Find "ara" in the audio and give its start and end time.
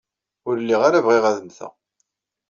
0.87-1.05